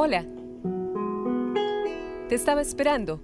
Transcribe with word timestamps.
Hola. 0.00 0.24
Te 2.28 2.36
estaba 2.36 2.60
esperando 2.60 3.20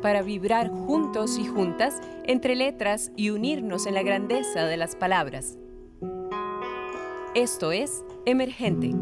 para 0.00 0.22
vibrar 0.22 0.70
juntos 0.70 1.36
y 1.38 1.46
juntas 1.46 2.00
entre 2.24 2.56
letras 2.56 3.12
y 3.14 3.28
unirnos 3.28 3.84
en 3.84 3.92
la 3.92 4.02
grandeza 4.02 4.64
de 4.64 4.78
las 4.78 4.96
palabras. 4.96 5.58
Esto 7.34 7.70
es 7.70 8.02
Emergente. 8.24 8.94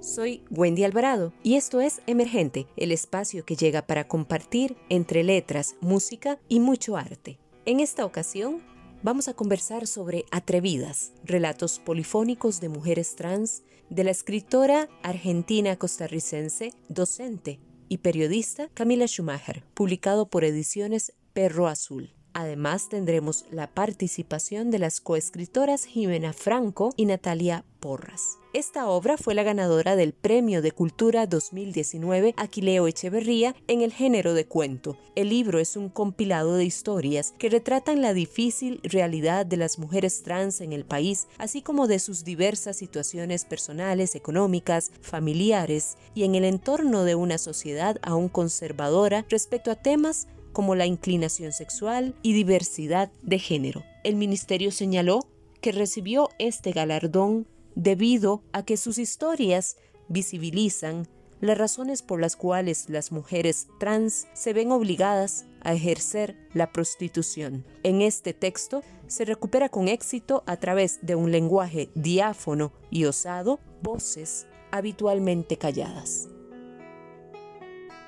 Soy 0.00 0.44
Wendy 0.50 0.84
Alvarado 0.84 1.32
y 1.42 1.54
esto 1.54 1.80
es 1.80 2.02
Emergente, 2.06 2.66
el 2.76 2.92
espacio 2.92 3.46
que 3.46 3.56
llega 3.56 3.86
para 3.86 4.06
compartir 4.06 4.76
entre 4.90 5.24
letras, 5.24 5.74
música 5.80 6.38
y 6.50 6.60
mucho 6.60 6.98
arte. 6.98 7.38
En 7.64 7.80
esta 7.80 8.04
ocasión 8.04 8.60
vamos 9.02 9.28
a 9.28 9.32
conversar 9.32 9.86
sobre 9.86 10.26
Atrevidas, 10.32 11.14
relatos 11.24 11.78
polifónicos 11.78 12.60
de 12.60 12.68
mujeres 12.68 13.16
trans 13.16 13.62
de 13.90 14.04
la 14.04 14.10
escritora 14.10 14.88
argentina 15.02 15.76
costarricense, 15.76 16.72
docente 16.88 17.60
y 17.88 17.98
periodista 17.98 18.68
Camila 18.74 19.06
Schumacher, 19.06 19.64
publicado 19.74 20.28
por 20.28 20.44
Ediciones 20.44 21.12
Perro 21.32 21.68
Azul. 21.68 22.15
Además 22.38 22.90
tendremos 22.90 23.46
la 23.50 23.66
participación 23.66 24.70
de 24.70 24.78
las 24.78 25.00
coescritoras 25.00 25.86
Jimena 25.86 26.34
Franco 26.34 26.92
y 26.94 27.06
Natalia 27.06 27.64
Porras. 27.80 28.36
Esta 28.52 28.88
obra 28.88 29.16
fue 29.16 29.34
la 29.34 29.42
ganadora 29.42 29.96
del 29.96 30.12
Premio 30.12 30.60
de 30.60 30.70
Cultura 30.70 31.26
2019 31.26 32.34
Aquileo 32.36 32.88
Echeverría 32.88 33.54
en 33.68 33.80
el 33.80 33.90
género 33.90 34.34
de 34.34 34.46
cuento. 34.46 34.98
El 35.14 35.30
libro 35.30 35.58
es 35.58 35.76
un 35.76 35.88
compilado 35.88 36.56
de 36.56 36.64
historias 36.66 37.32
que 37.38 37.48
retratan 37.48 38.02
la 38.02 38.12
difícil 38.12 38.80
realidad 38.82 39.46
de 39.46 39.56
las 39.56 39.78
mujeres 39.78 40.22
trans 40.22 40.60
en 40.60 40.74
el 40.74 40.84
país, 40.84 41.28
así 41.38 41.62
como 41.62 41.86
de 41.86 41.98
sus 41.98 42.24
diversas 42.24 42.76
situaciones 42.76 43.46
personales, 43.46 44.14
económicas, 44.14 44.90
familiares 45.00 45.96
y 46.14 46.24
en 46.24 46.34
el 46.34 46.44
entorno 46.44 47.04
de 47.04 47.14
una 47.14 47.38
sociedad 47.38 47.98
aún 48.02 48.28
conservadora 48.28 49.24
respecto 49.30 49.70
a 49.70 49.76
temas 49.76 50.28
como 50.56 50.74
la 50.74 50.86
inclinación 50.86 51.52
sexual 51.52 52.14
y 52.22 52.32
diversidad 52.32 53.12
de 53.20 53.38
género. 53.38 53.84
El 54.04 54.16
ministerio 54.16 54.70
señaló 54.70 55.28
que 55.60 55.70
recibió 55.70 56.30
este 56.38 56.72
galardón 56.72 57.46
debido 57.74 58.42
a 58.54 58.64
que 58.64 58.78
sus 58.78 58.96
historias 58.96 59.76
visibilizan 60.08 61.08
las 61.42 61.58
razones 61.58 62.00
por 62.00 62.22
las 62.22 62.36
cuales 62.36 62.88
las 62.88 63.12
mujeres 63.12 63.68
trans 63.78 64.28
se 64.32 64.54
ven 64.54 64.72
obligadas 64.72 65.44
a 65.60 65.74
ejercer 65.74 66.38
la 66.54 66.72
prostitución. 66.72 67.66
En 67.82 68.00
este 68.00 68.32
texto 68.32 68.82
se 69.08 69.26
recupera 69.26 69.68
con 69.68 69.88
éxito 69.88 70.42
a 70.46 70.56
través 70.56 71.00
de 71.02 71.16
un 71.16 71.32
lenguaje 71.32 71.90
diáfono 71.94 72.72
y 72.90 73.04
osado 73.04 73.60
voces 73.82 74.46
habitualmente 74.70 75.58
calladas. 75.58 76.30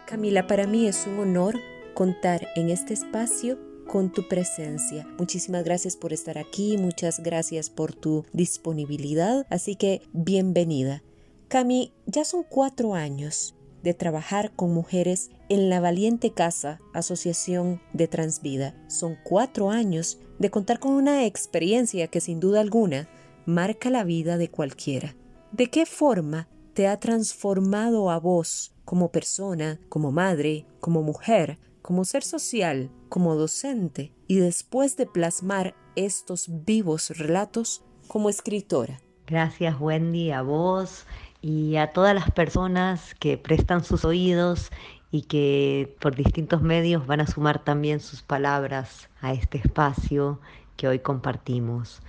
Camila, 0.07 0.47
para 0.47 0.67
mí 0.67 0.87
es 0.87 1.07
un 1.07 1.19
honor 1.19 1.61
contar 1.99 2.47
en 2.55 2.71
este 2.71 2.95
espacio 2.95 3.59
con 3.89 4.13
tu 4.13 4.29
presencia. 4.29 5.05
Muchísimas 5.19 5.65
gracias 5.65 5.97
por 5.97 6.13
estar 6.13 6.39
aquí, 6.39 6.79
muchas 6.79 7.21
gracias 7.21 7.71
por 7.71 7.93
tu 7.93 8.25
disponibilidad, 8.33 9.49
así 9.51 9.75
que 9.75 10.03
bienvenida. 10.13 11.03
Cami, 11.49 11.93
ya 12.07 12.25
son 12.25 12.45
cuatro 12.49 12.95
años 12.95 13.57
de 13.83 13.95
trabajar 13.95 14.53
con 14.55 14.73
mujeres 14.73 15.33
en 15.49 15.71
la 15.71 15.81
Valiente 15.81 16.31
Casa 16.31 16.79
Asociación 16.95 17.83
de 17.93 18.07
Transvida. 18.07 18.77
Son 18.87 19.17
cuatro 19.25 19.73
años 19.73 20.21
de 20.39 20.51
contar 20.51 20.79
con 20.79 20.93
una 20.93 21.27
experiencia 21.27 22.07
que 22.07 22.21
sin 22.21 22.39
duda 22.39 22.61
alguna 22.61 23.09
marca 23.45 23.91
la 23.91 24.05
vida 24.05 24.39
de 24.39 24.53
cualquiera. 24.53 25.17
¿De 25.51 25.67
qué 25.67 25.85
forma 25.85 26.47
te 26.75 26.87
ha 26.87 27.01
transformado 27.01 28.09
a 28.13 28.21
vos 28.21 28.73
como 28.85 29.11
persona, 29.11 29.81
como 29.89 30.13
madre, 30.13 30.65
como 30.79 31.03
mujer, 31.03 31.58
como 31.89 32.05
ser 32.05 32.23
social, 32.23 32.91
como 33.09 33.35
docente 33.35 34.13
y 34.27 34.37
después 34.37 34.99
de 34.99 35.07
plasmar 35.07 35.75
estos 35.97 36.45
vivos 36.67 37.09
relatos 37.17 37.83
como 38.09 38.29
escritora. 38.29 39.01
Gracias 39.27 39.81
Wendy, 39.81 40.31
a 40.31 40.43
vos 40.43 41.07
y 41.41 41.77
a 41.77 41.91
todas 41.95 42.15
las 42.15 42.31
personas 42.31 43.15
que 43.15 43.39
prestan 43.39 43.85
sus 43.85 44.05
oídos 44.05 44.71
y 45.11 45.23
que 45.23 45.97
por 45.99 46.15
distintos 46.15 46.61
medios 46.61 47.07
van 47.07 47.23
a 47.23 47.27
sumar 47.27 47.65
también 47.65 48.01
sus 48.01 48.20
palabras 48.20 49.09
a 49.23 49.33
este 49.33 49.57
espacio 49.57 50.41
que 50.77 50.89
hoy 50.89 50.99
compartimos. 50.99 52.03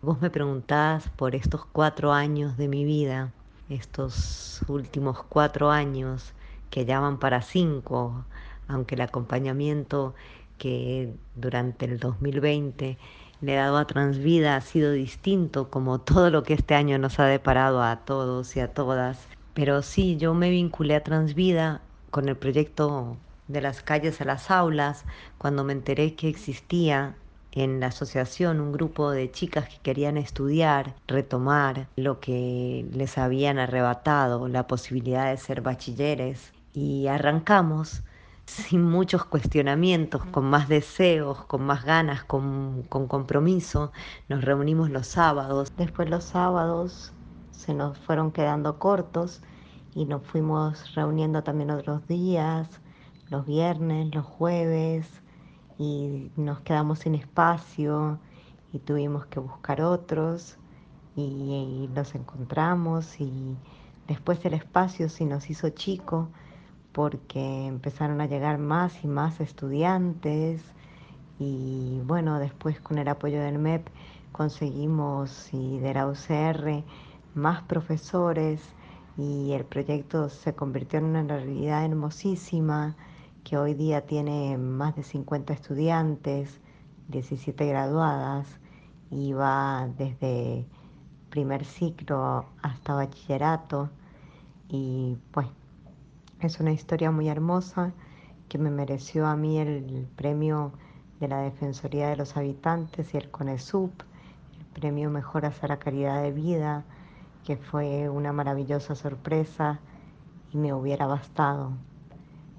Vos 0.00 0.18
me 0.22 0.30
preguntás 0.30 1.10
por 1.10 1.34
estos 1.34 1.66
cuatro 1.66 2.14
años 2.14 2.56
de 2.56 2.68
mi 2.68 2.86
vida, 2.86 3.34
estos 3.68 4.62
últimos 4.66 5.22
cuatro 5.24 5.70
años 5.70 6.32
que 6.70 6.86
llaman 6.86 7.18
para 7.18 7.42
cinco, 7.42 8.24
aunque 8.68 8.94
el 8.94 9.00
acompañamiento 9.02 10.14
que 10.58 11.14
durante 11.34 11.84
el 11.84 11.98
2020 11.98 12.98
le 13.40 13.52
he 13.52 13.56
dado 13.56 13.76
a 13.76 13.86
Transvida 13.86 14.56
ha 14.56 14.60
sido 14.60 14.92
distinto, 14.92 15.70
como 15.70 16.00
todo 16.00 16.30
lo 16.30 16.42
que 16.42 16.54
este 16.54 16.74
año 16.74 16.98
nos 16.98 17.18
ha 17.20 17.26
deparado 17.26 17.82
a 17.82 17.96
todos 18.04 18.56
y 18.56 18.60
a 18.60 18.72
todas. 18.72 19.18
Pero 19.54 19.82
sí, 19.82 20.16
yo 20.16 20.34
me 20.34 20.50
vinculé 20.50 20.96
a 20.96 21.02
Transvida 21.02 21.82
con 22.10 22.28
el 22.28 22.36
proyecto 22.36 23.16
de 23.48 23.60
las 23.60 23.82
calles 23.82 24.20
a 24.20 24.24
las 24.24 24.50
aulas, 24.50 25.04
cuando 25.38 25.64
me 25.64 25.72
enteré 25.72 26.14
que 26.14 26.28
existía 26.28 27.14
en 27.52 27.80
la 27.80 27.86
asociación 27.86 28.60
un 28.60 28.72
grupo 28.72 29.10
de 29.10 29.30
chicas 29.30 29.68
que 29.68 29.78
querían 29.82 30.16
estudiar, 30.18 30.94
retomar 31.06 31.88
lo 31.96 32.20
que 32.20 32.86
les 32.92 33.16
habían 33.16 33.58
arrebatado, 33.58 34.48
la 34.48 34.66
posibilidad 34.66 35.30
de 35.30 35.38
ser 35.38 35.62
bachilleres. 35.62 36.52
Y 36.74 37.06
arrancamos 37.06 38.02
sin 38.46 38.82
muchos 38.84 39.24
cuestionamientos, 39.24 40.24
con 40.26 40.44
más 40.46 40.68
deseos, 40.68 41.44
con 41.44 41.64
más 41.66 41.84
ganas, 41.84 42.24
con, 42.24 42.84
con, 42.88 43.08
compromiso. 43.08 43.92
Nos 44.28 44.44
reunimos 44.44 44.90
los 44.90 45.06
sábados. 45.08 45.72
Después 45.76 46.08
los 46.08 46.24
sábados 46.24 47.12
se 47.50 47.74
nos 47.74 47.98
fueron 47.98 48.32
quedando 48.32 48.78
cortos 48.78 49.42
y 49.94 50.04
nos 50.04 50.22
fuimos 50.22 50.94
reuniendo 50.94 51.42
también 51.42 51.70
otros 51.70 52.06
días, 52.06 52.80
los 53.28 53.46
viernes, 53.46 54.14
los 54.14 54.24
jueves, 54.24 55.08
y 55.78 56.30
nos 56.36 56.60
quedamos 56.60 57.00
sin 57.00 57.14
espacio 57.14 58.18
y 58.72 58.78
tuvimos 58.78 59.26
que 59.26 59.40
buscar 59.40 59.82
otros 59.82 60.56
y, 61.14 61.22
y 61.22 61.90
los 61.94 62.14
encontramos 62.14 63.20
y 63.20 63.56
después 64.06 64.44
el 64.44 64.54
espacio 64.54 65.08
se 65.08 65.26
nos 65.26 65.50
hizo 65.50 65.68
chico 65.70 66.28
porque 66.96 67.66
empezaron 67.66 68.22
a 68.22 68.26
llegar 68.26 68.56
más 68.56 69.04
y 69.04 69.06
más 69.06 69.38
estudiantes 69.40 70.62
y 71.38 72.00
bueno, 72.06 72.38
después 72.38 72.80
con 72.80 72.96
el 72.96 73.06
apoyo 73.08 73.38
del 73.38 73.58
MEP 73.58 73.86
conseguimos 74.32 75.52
y 75.52 75.78
de 75.78 75.92
la 75.92 76.06
UCR 76.06 76.84
más 77.34 77.60
profesores 77.64 78.62
y 79.18 79.52
el 79.52 79.66
proyecto 79.66 80.30
se 80.30 80.54
convirtió 80.54 80.98
en 80.98 81.04
una 81.04 81.22
realidad 81.22 81.84
hermosísima 81.84 82.96
que 83.44 83.58
hoy 83.58 83.74
día 83.74 84.06
tiene 84.06 84.56
más 84.56 84.96
de 84.96 85.02
50 85.02 85.52
estudiantes, 85.52 86.62
17 87.08 87.66
graduadas 87.66 88.46
y 89.10 89.34
va 89.34 89.86
desde 89.98 90.64
primer 91.28 91.66
ciclo 91.66 92.46
hasta 92.62 92.94
bachillerato. 92.94 93.90
Y 94.70 95.18
pues 95.32 95.46
es 96.40 96.60
una 96.60 96.72
historia 96.72 97.10
muy 97.10 97.28
hermosa 97.28 97.92
que 98.48 98.58
me 98.58 98.70
mereció 98.70 99.26
a 99.26 99.36
mí 99.36 99.58
el 99.58 100.06
premio 100.16 100.72
de 101.18 101.28
la 101.28 101.40
Defensoría 101.40 102.08
de 102.08 102.16
los 102.16 102.36
Habitantes 102.36 103.14
y 103.14 103.16
el 103.16 103.30
CONESUP, 103.30 103.90
el 104.58 104.66
premio 104.66 105.10
Mejoras 105.10 105.64
a 105.64 105.68
la 105.68 105.78
Calidad 105.78 106.22
de 106.22 106.32
Vida, 106.32 106.84
que 107.44 107.56
fue 107.56 108.10
una 108.10 108.32
maravillosa 108.34 108.94
sorpresa 108.94 109.80
y 110.52 110.58
me 110.58 110.74
hubiera 110.74 111.06
bastado. 111.06 111.72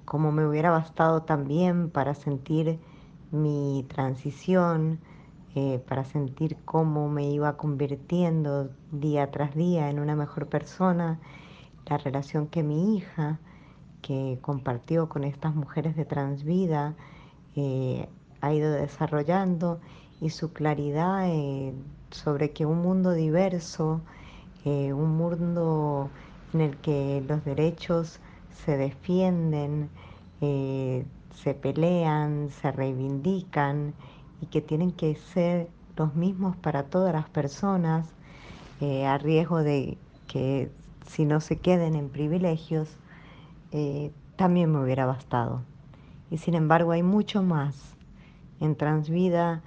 Como 0.04 0.32
me 0.32 0.44
hubiera 0.44 0.70
bastado 0.70 1.22
también 1.22 1.88
para 1.88 2.14
sentir 2.14 2.80
mi 3.30 3.86
transición, 3.88 4.98
eh, 5.54 5.82
para 5.86 6.04
sentir 6.04 6.56
cómo 6.64 7.08
me 7.08 7.30
iba 7.30 7.56
convirtiendo 7.56 8.70
día 8.90 9.30
tras 9.30 9.54
día 9.54 9.88
en 9.88 10.00
una 10.00 10.16
mejor 10.16 10.48
persona, 10.48 11.20
la 11.86 11.96
relación 11.98 12.48
que 12.48 12.62
mi 12.64 12.96
hija 12.96 13.38
que 14.08 14.38
compartió 14.40 15.10
con 15.10 15.22
estas 15.22 15.54
mujeres 15.54 15.94
de 15.94 16.06
Transvida 16.06 16.94
eh, 17.56 18.08
ha 18.40 18.54
ido 18.54 18.72
desarrollando 18.72 19.80
y 20.22 20.30
su 20.30 20.54
claridad 20.54 21.28
eh, 21.28 21.74
sobre 22.10 22.52
que 22.52 22.64
un 22.64 22.78
mundo 22.78 23.12
diverso, 23.12 24.00
eh, 24.64 24.94
un 24.94 25.14
mundo 25.18 26.08
en 26.54 26.62
el 26.62 26.76
que 26.78 27.22
los 27.28 27.44
derechos 27.44 28.18
se 28.64 28.78
defienden, 28.78 29.90
se 30.40 31.54
pelean, 31.60 32.48
se 32.48 32.72
reivindican 32.72 33.92
y 34.40 34.46
que 34.46 34.62
tienen 34.62 34.92
que 34.92 35.16
ser 35.16 35.68
los 35.96 36.14
mismos 36.14 36.56
para 36.56 36.84
todas 36.84 37.12
las 37.12 37.28
personas, 37.28 38.08
a 38.80 39.18
riesgo 39.18 39.58
de 39.62 39.98
que 40.28 40.70
si 41.06 41.24
no 41.24 41.40
se 41.40 41.58
queden 41.58 41.94
en 41.94 42.08
privilegios, 42.08 42.96
eh, 43.72 44.12
también 44.36 44.72
me 44.72 44.82
hubiera 44.82 45.06
bastado. 45.06 45.62
Y 46.30 46.38
sin 46.38 46.54
embargo 46.54 46.92
hay 46.92 47.02
mucho 47.02 47.42
más. 47.42 47.96
En 48.60 48.76
Transvida 48.76 49.62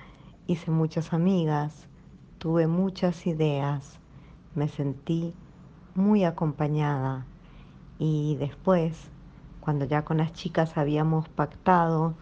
hice 0.48 0.72
muchas 0.72 1.14
amigas, 1.14 1.88
tuve 2.38 2.68
muchas 2.68 3.26
ideas, 3.28 4.00
me 4.56 4.68
sentí 4.68 5.34
muy 5.96 6.24
acompañada 6.24 7.26
y 8.00 8.36
después, 8.38 9.10
cuando 9.60 9.86
ya 9.86 10.04
con 10.04 10.18
las 10.18 10.34
chicas 10.34 10.78
habíamos 10.78 11.30
pactado 11.30 12.16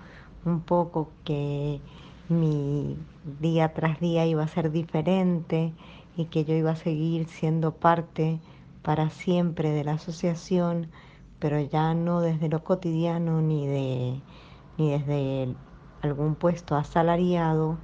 un 0.45 0.59
poco 0.59 1.09
que 1.23 1.79
mi 2.27 2.97
día 3.39 3.73
tras 3.73 3.99
día 3.99 4.25
iba 4.25 4.43
a 4.43 4.47
ser 4.47 4.71
diferente 4.71 5.73
y 6.17 6.25
que 6.25 6.43
yo 6.43 6.53
iba 6.53 6.71
a 6.71 6.75
seguir 6.75 7.27
siendo 7.27 7.71
parte 7.71 8.39
para 8.81 9.09
siempre 9.09 9.71
de 9.71 9.83
la 9.83 9.93
asociación, 9.93 10.89
pero 11.39 11.59
ya 11.59 11.93
no 11.93 12.21
desde 12.21 12.49
lo 12.49 12.63
cotidiano 12.63 13.41
ni, 13.41 13.65
de, 13.67 14.21
ni 14.77 14.91
desde 14.91 15.55
algún 16.01 16.35
puesto 16.35 16.75
asalariado, 16.75 17.77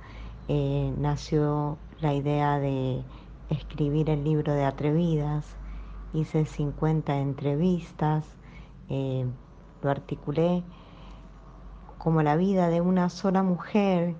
eh, 0.47 0.93
nació 0.97 1.77
la 2.01 2.13
idea 2.13 2.59
de 2.59 3.03
escribir 3.49 4.09
el 4.09 4.23
libro 4.23 4.53
de 4.53 4.65
Atrevidas. 4.65 5.45
Hice 6.13 6.45
50 6.45 7.17
entrevistas, 7.17 8.25
eh, 8.89 9.25
lo 9.81 9.89
articulé 9.89 10.63
como 11.97 12.21
la 12.21 12.35
vida 12.35 12.69
de 12.69 12.81
una 12.81 13.09
sola 13.09 13.43
mujer 13.43 14.15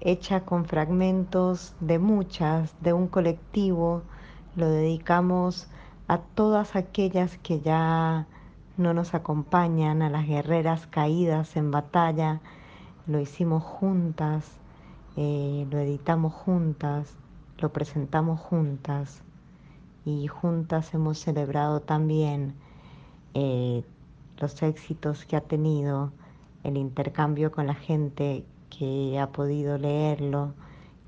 hecha 0.00 0.44
con 0.44 0.64
fragmentos 0.64 1.74
de 1.80 1.98
muchas, 1.98 2.74
de 2.80 2.92
un 2.92 3.08
colectivo, 3.08 4.02
lo 4.56 4.68
dedicamos 4.68 5.68
a 6.10 6.18
todas 6.18 6.74
aquellas 6.74 7.38
que 7.38 7.60
ya 7.60 8.26
no 8.76 8.94
nos 8.94 9.14
acompañan, 9.14 10.02
a 10.02 10.10
las 10.10 10.26
guerreras 10.26 10.88
caídas 10.88 11.54
en 11.54 11.70
batalla, 11.70 12.40
lo 13.06 13.20
hicimos 13.20 13.62
juntas, 13.62 14.44
eh, 15.16 15.68
lo 15.70 15.78
editamos 15.78 16.32
juntas, 16.32 17.16
lo 17.58 17.72
presentamos 17.72 18.40
juntas. 18.40 19.22
Y 20.04 20.26
juntas 20.26 20.92
hemos 20.94 21.20
celebrado 21.20 21.78
también 21.78 22.54
eh, 23.34 23.84
los 24.38 24.60
éxitos 24.64 25.24
que 25.24 25.36
ha 25.36 25.42
tenido 25.42 26.10
el 26.64 26.76
intercambio 26.76 27.52
con 27.52 27.68
la 27.68 27.74
gente 27.74 28.44
que 28.68 29.16
ha 29.20 29.28
podido 29.28 29.78
leerlo, 29.78 30.54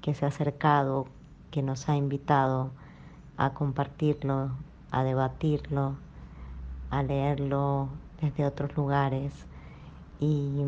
que 0.00 0.14
se 0.14 0.26
ha 0.26 0.28
acercado, 0.28 1.08
que 1.50 1.60
nos 1.60 1.88
ha 1.88 1.96
invitado 1.96 2.70
a 3.36 3.52
compartirlo, 3.52 4.52
a 4.92 5.02
debatirlo, 5.02 5.96
a 6.90 7.02
leerlo 7.02 7.88
desde 8.20 8.46
otros 8.46 8.76
lugares. 8.76 9.32
Y 10.20 10.62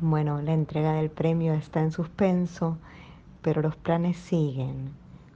bueno, 0.00 0.40
la 0.40 0.54
entrega 0.54 0.92
del 0.92 1.10
premio 1.10 1.52
está 1.52 1.80
en 1.80 1.92
suspenso, 1.92 2.78
pero 3.42 3.60
los 3.60 3.76
planes 3.76 4.16
siguen, 4.16 4.92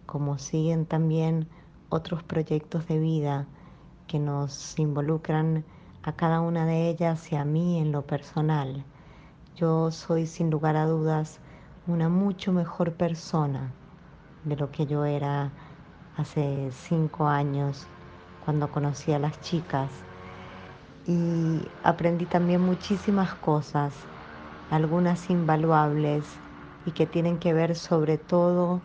como 0.07 0.39
siguen 0.39 0.87
también 0.87 1.49
otros 1.91 2.23
proyectos 2.23 2.87
de 2.87 2.99
vida 2.99 3.47
que 4.07 4.19
nos 4.19 4.79
involucran 4.79 5.65
a 6.03 6.13
cada 6.13 6.41
una 6.41 6.65
de 6.65 6.89
ellas 6.89 7.31
y 7.33 7.37
a 7.37 7.45
mí 7.45 7.79
en 7.79 7.93
lo 7.93 8.07
personal. 8.07 8.85
Yo 9.57 9.91
soy 9.91 10.27
sin 10.27 10.51
lugar 10.51 10.77
a 10.77 10.87
dudas 10.87 11.41
una 11.87 12.09
mucho 12.09 12.53
mejor 12.53 12.93
persona 12.95 13.73
de 14.45 14.57
lo 14.57 14.71
que 14.71 14.87
yo 14.87 15.05
era 15.05 15.51
hace 16.21 16.71
cinco 16.73 17.27
años 17.27 17.89
cuando 18.39 18.71
conocí 18.71 19.13
a 19.13 19.19
las 19.19 19.41
chicas. 19.41 19.91
Y 21.07 21.73
aprendí 21.83 22.27
también 22.27 22.61
muchísimas 22.61 23.35
cosas, 23.35 23.95
algunas 24.71 25.31
invaluables 25.31 26.27
y 26.85 26.93
que 26.93 27.07
tienen 27.07 27.39
que 27.39 27.53
ver 27.53 27.75
sobre 27.75 28.19
todo 28.19 28.83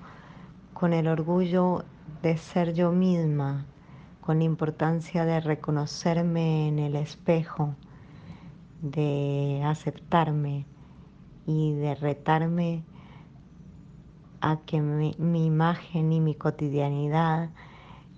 con 0.73 0.93
el 0.93 1.07
orgullo 1.07 1.85
de 2.21 2.37
ser 2.37 2.73
yo 2.73 2.91
misma, 2.91 3.65
con 4.21 4.39
la 4.39 4.45
importancia 4.45 5.25
de 5.25 5.39
reconocerme 5.39 6.67
en 6.67 6.79
el 6.79 6.95
espejo 6.95 7.75
de 8.81 9.61
aceptarme 9.65 10.65
y 11.47 11.73
de 11.73 11.95
retarme 11.95 12.83
a 14.45 14.57
que 14.57 14.80
mi, 14.80 15.15
imagen 15.18 16.13
y 16.13 16.19
mi 16.21 16.36
cotidianidad 16.36 17.50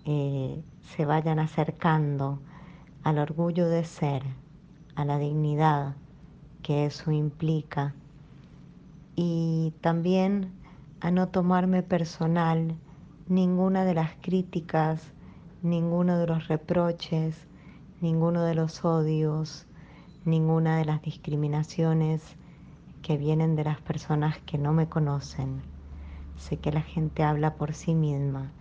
eh, 0.03 0.61
se 0.81 1.05
vayan 1.05 1.39
acercando 1.39 2.39
al 3.01 3.17
orgullo 3.17 3.69
de 3.69 3.85
ser, 3.85 4.23
a 4.95 5.05
la 5.05 5.19
dignidad 5.19 5.95
que 6.63 6.85
eso 6.85 7.11
implica 7.11 7.95
y 9.15 9.73
también 9.79 10.51
a 10.99 11.11
no 11.11 11.29
tomarme 11.29 11.81
personal 11.81 12.75
ninguna 13.29 13.85
de 13.85 13.93
las 13.93 14.11
críticas, 14.21 15.13
ninguno 15.61 16.17
de 16.17 16.27
los 16.27 16.49
reproches, 16.49 17.37
ninguno 18.01 18.43
de 18.43 18.53
los 18.53 18.83
odios, 18.83 19.65
ninguna 20.25 20.75
de 20.75 20.83
las 20.83 21.01
discriminaciones 21.01 22.21
que 23.01 23.15
vienen 23.15 23.55
de 23.55 23.63
las 23.63 23.79
personas 23.79 24.39
que 24.39 24.57
no 24.57 24.73
me 24.73 24.89
conocen. 24.89 25.76
Sé 26.37 26.57
que 26.57 26.71
la 26.71 26.81
gente 26.81 27.23
habla 27.23 27.55
por 27.55 27.73
sí 27.73 27.93
misma 27.93 28.53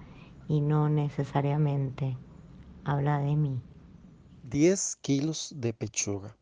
y 0.49 0.61
no 0.61 0.89
necesariamente 0.89 2.17
habla 2.85 3.19
de 3.19 3.37
mí. 3.37 3.61
10 4.45 4.97
kilos 4.97 5.53
de 5.57 5.73
pechuga. 5.73 6.37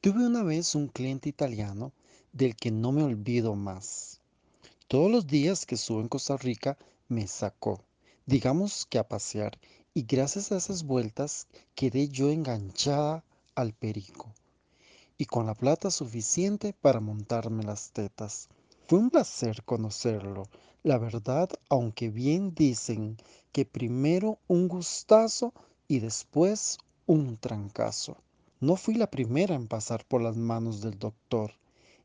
Tuve 0.00 0.26
una 0.26 0.42
vez 0.42 0.74
un 0.74 0.88
cliente 0.88 1.28
italiano 1.28 1.92
del 2.32 2.56
que 2.56 2.70
no 2.70 2.92
me 2.92 3.02
olvido 3.02 3.54
más. 3.54 4.20
Todos 4.88 5.10
los 5.10 5.26
días 5.26 5.66
que 5.66 5.74
estuve 5.74 6.00
en 6.00 6.08
Costa 6.08 6.36
Rica 6.36 6.78
me 7.08 7.26
sacó, 7.26 7.84
digamos 8.26 8.86
que 8.86 8.98
a 8.98 9.08
pasear, 9.08 9.58
y 9.92 10.02
gracias 10.02 10.52
a 10.52 10.56
esas 10.56 10.84
vueltas 10.84 11.48
quedé 11.74 12.08
yo 12.08 12.30
enganchada 12.30 13.24
al 13.54 13.72
perico 13.72 14.32
y 15.18 15.26
con 15.26 15.44
la 15.44 15.54
plata 15.54 15.90
suficiente 15.90 16.72
para 16.72 17.00
montarme 17.00 17.62
las 17.62 17.90
tetas. 17.90 18.48
Fue 18.90 18.98
un 18.98 19.10
placer 19.10 19.62
conocerlo, 19.62 20.48
la 20.82 20.98
verdad, 20.98 21.48
aunque 21.68 22.10
bien 22.10 22.56
dicen 22.56 23.18
que 23.52 23.64
primero 23.64 24.40
un 24.48 24.66
gustazo 24.66 25.54
y 25.86 26.00
después 26.00 26.76
un 27.06 27.36
trancazo. 27.36 28.16
No 28.58 28.74
fui 28.74 28.94
la 28.94 29.08
primera 29.08 29.54
en 29.54 29.68
pasar 29.68 30.04
por 30.04 30.22
las 30.22 30.36
manos 30.36 30.80
del 30.80 30.98
doctor. 30.98 31.52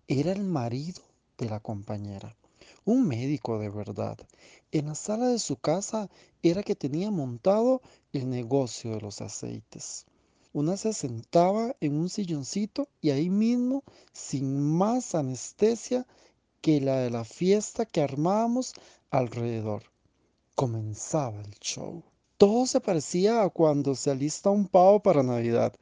Era 0.07 0.31
el 0.31 0.43
marido 0.43 1.01
de 1.39 1.49
la 1.49 1.59
compañera, 1.59 2.35
un 2.85 3.07
médico 3.07 3.57
de 3.57 3.69
verdad. 3.69 4.19
En 4.71 4.85
la 4.85 4.93
sala 4.93 5.29
de 5.29 5.39
su 5.39 5.55
casa 5.55 6.07
era 6.43 6.61
que 6.61 6.75
tenía 6.75 7.09
montado 7.09 7.81
el 8.13 8.29
negocio 8.29 8.91
de 8.91 9.01
los 9.01 9.21
aceites. 9.21 10.05
Una 10.53 10.77
se 10.77 10.93
sentaba 10.93 11.75
en 11.81 11.97
un 11.97 12.09
silloncito 12.09 12.87
y 13.01 13.09
ahí 13.09 13.31
mismo, 13.31 13.83
sin 14.13 14.61
más 14.61 15.15
anestesia 15.15 16.05
que 16.65 16.81
la 16.81 17.01
de 17.01 17.11
la 17.11 17.23
fiesta 17.23 17.85
que 17.85 18.01
armábamos 18.01 18.73
alrededor, 19.11 19.83
comenzaba 20.55 21.39
el 21.41 21.53
show. 21.59 22.01
Todo 22.37 22.65
se 22.65 22.81
parecía 22.81 23.43
a 23.43 23.49
cuando 23.49 23.93
se 23.93 24.09
alista 24.09 24.49
un 24.49 24.67
pavo 24.67 24.99
para 24.99 25.21
Navidad, 25.21 25.75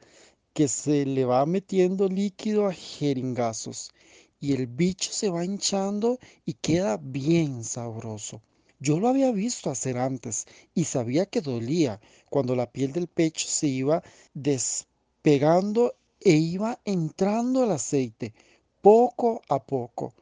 que 0.52 0.68
se 0.68 1.06
le 1.06 1.24
va 1.24 1.46
metiendo 1.46 2.06
líquido 2.06 2.66
a 2.66 2.74
jeringazos 2.74 3.92
y 4.38 4.52
el 4.52 4.66
bicho 4.66 5.10
se 5.10 5.30
va 5.30 5.42
hinchando 5.42 6.18
y 6.44 6.52
queda 6.52 6.98
bien 6.98 7.64
sabroso. 7.64 8.42
Yo 8.78 9.00
lo 9.00 9.08
había 9.08 9.32
visto 9.32 9.70
hacer 9.70 9.96
antes 9.96 10.44
y 10.74 10.84
sabía 10.84 11.24
que 11.24 11.40
dolía 11.40 11.98
cuando 12.28 12.54
la 12.54 12.70
piel 12.70 12.92
del 12.92 13.06
pecho 13.06 13.46
se 13.48 13.68
iba 13.68 14.02
despegando 14.34 15.94
e 16.20 16.32
iba 16.32 16.78
entrando 16.84 17.64
el 17.64 17.70
aceite, 17.70 18.34
poco 18.82 19.40
a 19.48 19.64
poco. 19.64 20.12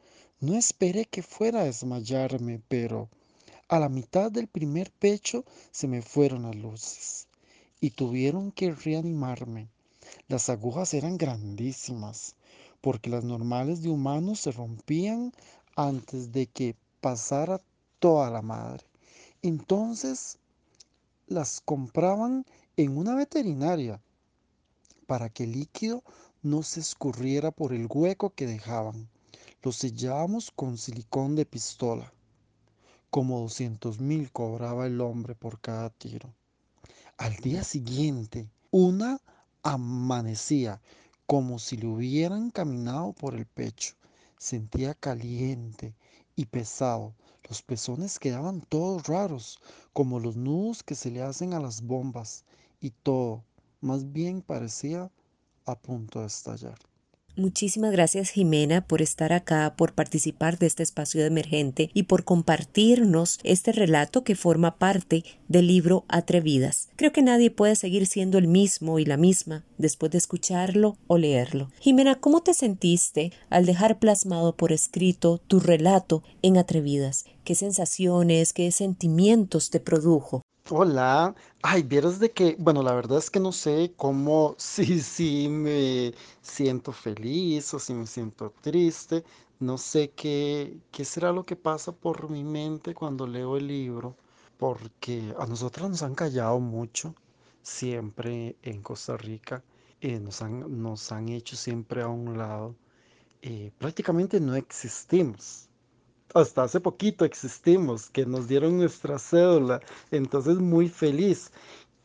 No 0.43 0.57
esperé 0.57 1.05
que 1.05 1.23
fuera 1.23 1.61
a 1.61 1.63
desmayarme, 1.63 2.61
pero 2.67 3.07
a 3.69 3.79
la 3.79 3.87
mitad 3.87 4.29
del 4.29 4.49
primer 4.49 4.91
pecho 4.91 5.45
se 5.71 5.87
me 5.87 6.01
fueron 6.01 6.41
las 6.41 6.55
luces 6.57 7.29
y 7.79 7.91
tuvieron 7.91 8.51
que 8.51 8.73
reanimarme. 8.73 9.69
Las 10.27 10.49
agujas 10.49 10.93
eran 10.93 11.17
grandísimas, 11.17 12.35
porque 12.81 13.09
las 13.09 13.23
normales 13.23 13.83
de 13.83 13.89
humanos 13.89 14.41
se 14.41 14.51
rompían 14.51 15.31
antes 15.77 16.33
de 16.33 16.47
que 16.47 16.75
pasara 16.99 17.61
toda 17.99 18.29
la 18.29 18.41
madre. 18.41 18.83
Entonces 19.43 20.39
las 21.25 21.61
compraban 21.61 22.45
en 22.75 22.97
una 22.97 23.15
veterinaria 23.15 24.01
para 25.07 25.29
que 25.29 25.45
el 25.45 25.53
líquido 25.53 26.03
no 26.41 26.63
se 26.63 26.81
escurriera 26.81 27.51
por 27.51 27.71
el 27.71 27.87
hueco 27.89 28.31
que 28.31 28.45
dejaban. 28.45 29.07
Lo 29.63 29.71
sellábamos 29.71 30.51
con 30.51 30.77
silicón 30.77 31.37
de 31.37 31.45
pistola. 31.45 32.11
como 33.09 33.39
200 33.39 34.01
mil 34.01 34.29
cobraba 34.29 34.87
el 34.87 34.99
hombre 34.99 35.35
por 35.35 35.61
cada 35.61 35.89
tiro. 35.89 36.33
Al 37.17 37.33
día 37.37 37.63
siguiente, 37.63 38.49
una 38.71 39.21
amanecía 39.61 40.81
como 41.25 41.59
si 41.59 41.77
le 41.77 41.87
hubieran 41.87 42.51
caminado 42.51 43.13
por 43.13 43.35
el 43.35 43.45
pecho. 43.45 43.93
Sentía 44.37 44.95
caliente 44.95 45.95
y 46.35 46.43
pesado. 46.45 47.13
Los 47.47 47.61
pezones 47.61 48.19
quedaban 48.19 48.59
todos 48.67 49.07
raros, 49.07 49.59
como 49.93 50.19
los 50.19 50.35
nudos 50.35 50.83
que 50.83 50.95
se 50.95 51.09
le 51.09 51.21
hacen 51.21 51.53
a 51.53 51.61
las 51.61 51.83
bombas, 51.83 52.43
y 52.81 52.89
todo, 52.89 53.45
más 53.79 54.11
bien 54.11 54.41
parecía 54.41 55.09
a 55.65 55.75
punto 55.79 56.19
de 56.19 56.27
estallar. 56.27 56.79
Muchísimas 57.35 57.91
gracias 57.91 58.29
Jimena 58.29 58.85
por 58.85 59.01
estar 59.01 59.33
acá, 59.33 59.73
por 59.75 59.93
participar 59.93 60.59
de 60.59 60.67
este 60.67 60.83
espacio 60.83 61.19
de 61.19 61.27
emergente 61.27 61.89
y 61.91 62.03
por 62.03 62.25
compartirnos 62.25 63.39
este 63.43 63.71
relato 63.71 64.23
que 64.23 64.35
forma 64.35 64.77
parte 64.77 65.23
del 65.47 65.65
libro 65.65 66.05
Atrevidas. 66.09 66.89
Creo 66.95 67.11
que 67.11 67.23
nadie 67.23 67.49
puede 67.49 67.75
seguir 67.75 68.05
siendo 68.05 68.37
el 68.37 68.47
mismo 68.47 68.99
y 68.99 69.05
la 69.05 69.17
misma 69.17 69.65
después 69.79 70.11
de 70.11 70.19
escucharlo 70.19 70.95
o 71.07 71.17
leerlo. 71.17 71.71
Jimena, 71.79 72.19
¿cómo 72.19 72.41
te 72.41 72.53
sentiste 72.53 73.31
al 73.49 73.65
dejar 73.65 73.97
plasmado 73.97 74.55
por 74.55 74.71
escrito 74.71 75.41
tu 75.47 75.59
relato 75.59 76.21
en 76.43 76.57
Atrevidas? 76.57 77.25
¿Qué 77.43 77.55
sensaciones, 77.55 78.53
qué 78.53 78.71
sentimientos 78.71 79.71
te 79.71 79.79
produjo? 79.79 80.43
Hola, 80.69 81.35
ay, 81.61 81.83
vieras 81.83 82.19
de 82.19 82.31
que, 82.31 82.55
bueno, 82.59 82.83
la 82.83 82.93
verdad 82.93 83.17
es 83.17 83.29
que 83.29 83.39
no 83.39 83.51
sé 83.53 83.93
cómo, 83.95 84.55
si, 84.57 84.99
si 85.01 85.47
me 85.49 86.13
siento 86.41 86.91
feliz 86.91 87.73
o 87.73 87.79
si 87.79 87.93
me 87.93 88.05
siento 88.07 88.51
triste, 88.61 89.23
no 89.59 89.77
sé 89.77 90.11
qué, 90.11 90.77
qué 90.91 91.05
será 91.05 91.31
lo 91.31 91.45
que 91.45 91.55
pasa 91.55 91.91
por 91.93 92.29
mi 92.29 92.43
mente 92.43 92.93
cuando 92.93 93.25
leo 93.27 93.55
el 93.57 93.67
libro, 93.67 94.15
porque 94.57 95.33
a 95.39 95.45
nosotros 95.45 95.89
nos 95.89 96.03
han 96.03 96.15
callado 96.15 96.59
mucho, 96.59 97.15
siempre 97.61 98.55
en 98.63 98.81
Costa 98.81 99.15
Rica, 99.17 99.63
eh, 100.01 100.19
nos 100.19 100.41
han, 100.41 100.81
nos 100.81 101.11
han 101.13 101.29
hecho 101.29 101.55
siempre 101.55 102.01
a 102.01 102.07
un 102.09 102.37
lado, 102.37 102.75
eh, 103.41 103.71
prácticamente 103.79 104.39
no 104.41 104.55
existimos 104.55 105.69
hasta 106.33 106.63
hace 106.63 106.79
poquito 106.79 107.25
existimos, 107.25 108.09
que 108.09 108.25
nos 108.25 108.47
dieron 108.47 108.77
nuestra 108.77 109.19
cédula, 109.19 109.79
entonces 110.11 110.57
muy 110.57 110.89
feliz. 110.89 111.51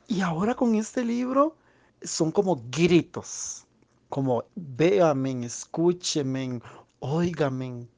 Y 0.06 0.20
ahora 0.20 0.54
con 0.54 0.75
este 0.75 1.04
libro 1.04 1.56
son 2.02 2.30
como 2.30 2.62
gritos, 2.70 3.64
como 4.08 4.44
véanme, 4.54 5.47
escúchenme, 5.47 6.61
óigame, 7.00 7.88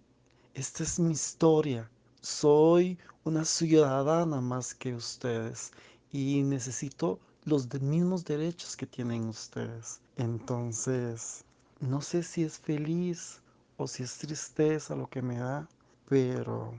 esta 0.54 0.82
es 0.82 0.98
mi 0.98 1.12
historia, 1.12 1.90
soy 2.20 2.98
una 3.24 3.44
ciudadana 3.44 4.40
más 4.40 4.74
que 4.74 4.94
ustedes 4.94 5.72
y 6.12 6.42
necesito 6.42 7.18
los 7.44 7.72
mismos 7.80 8.24
derechos 8.24 8.76
que 8.76 8.86
tienen 8.86 9.28
ustedes. 9.28 10.00
Entonces, 10.16 11.44
no 11.80 12.00
sé 12.00 12.22
si 12.22 12.42
es 12.44 12.58
feliz 12.58 13.40
o 13.76 13.86
si 13.86 14.02
es 14.02 14.18
tristeza 14.18 14.94
lo 14.94 15.08
que 15.08 15.22
me 15.22 15.38
da, 15.38 15.68
pero, 16.10 16.74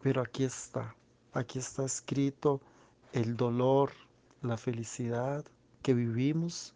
pero 0.00 0.22
aquí 0.22 0.44
está, 0.44 0.94
aquí 1.32 1.58
está 1.58 1.84
escrito 1.84 2.60
el 3.12 3.36
dolor, 3.36 3.90
la 4.40 4.56
felicidad 4.56 5.44
que 5.82 5.94
vivimos 5.94 6.72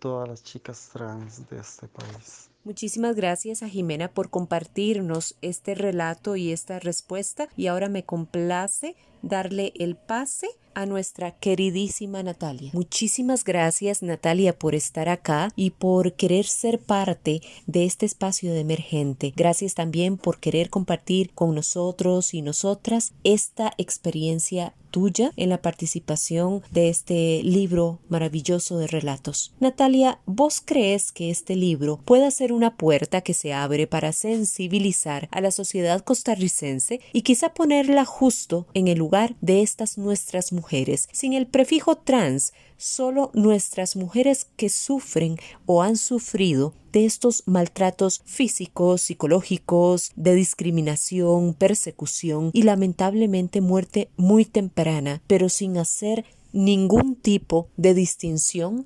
todas 0.00 0.26
las 0.26 0.42
chicas 0.42 0.88
trans 0.90 1.48
de 1.50 1.58
este 1.58 1.88
país. 1.88 2.48
Muchísimas 2.64 3.16
gracias 3.16 3.62
a 3.62 3.68
Jimena 3.68 4.08
por 4.08 4.30
compartirnos 4.30 5.36
este 5.42 5.74
relato 5.74 6.36
y 6.36 6.52
esta 6.52 6.78
respuesta 6.78 7.50
y 7.54 7.66
ahora 7.66 7.90
me 7.90 8.04
complace 8.04 8.96
darle 9.28 9.72
el 9.76 9.96
pase 9.96 10.48
a 10.74 10.86
nuestra 10.86 11.32
queridísima 11.32 12.22
Natalia. 12.22 12.70
Muchísimas 12.74 13.44
gracias 13.44 14.02
Natalia 14.02 14.58
por 14.58 14.74
estar 14.74 15.08
acá 15.08 15.50
y 15.56 15.70
por 15.70 16.14
querer 16.14 16.46
ser 16.46 16.80
parte 16.80 17.40
de 17.66 17.84
este 17.84 18.06
espacio 18.06 18.52
de 18.52 18.60
emergente. 18.60 19.32
Gracias 19.36 19.74
también 19.74 20.16
por 20.16 20.40
querer 20.40 20.70
compartir 20.70 21.30
con 21.32 21.54
nosotros 21.54 22.34
y 22.34 22.42
nosotras 22.42 23.12
esta 23.22 23.72
experiencia 23.78 24.74
tuya 24.90 25.32
en 25.36 25.48
la 25.48 25.60
participación 25.60 26.62
de 26.70 26.88
este 26.88 27.42
libro 27.42 27.98
maravilloso 28.08 28.78
de 28.78 28.86
relatos. 28.86 29.52
Natalia, 29.58 30.20
¿vos 30.24 30.62
crees 30.64 31.10
que 31.10 31.30
este 31.30 31.56
libro 31.56 31.98
pueda 32.04 32.30
ser 32.30 32.52
una 32.52 32.76
puerta 32.76 33.20
que 33.20 33.34
se 33.34 33.52
abre 33.52 33.88
para 33.88 34.12
sensibilizar 34.12 35.28
a 35.32 35.40
la 35.40 35.50
sociedad 35.50 36.04
costarricense 36.04 37.00
y 37.12 37.22
quizá 37.22 37.54
ponerla 37.54 38.04
justo 38.04 38.68
en 38.72 38.86
el 38.86 38.98
lugar 38.98 39.13
de 39.40 39.62
estas 39.62 39.96
nuestras 39.96 40.52
mujeres, 40.52 41.08
sin 41.12 41.34
el 41.34 41.46
prefijo 41.46 41.94
trans, 41.96 42.52
solo 42.76 43.30
nuestras 43.32 43.94
mujeres 43.94 44.50
que 44.56 44.68
sufren 44.68 45.36
o 45.66 45.82
han 45.82 45.96
sufrido 45.96 46.74
de 46.92 47.04
estos 47.04 47.44
maltratos 47.46 48.22
físicos, 48.24 49.02
psicológicos, 49.02 50.12
de 50.16 50.34
discriminación, 50.34 51.54
persecución 51.54 52.50
y 52.52 52.64
lamentablemente 52.64 53.60
muerte 53.60 54.08
muy 54.16 54.44
temprana, 54.44 55.22
pero 55.28 55.48
sin 55.48 55.78
hacer 55.78 56.24
ningún 56.52 57.14
tipo 57.14 57.68
de 57.76 57.94
distinción? 57.94 58.84